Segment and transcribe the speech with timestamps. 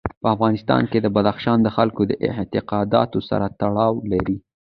[0.21, 4.37] په افغانستان کې بدخشان د خلکو د اعتقاداتو سره تړاو لري.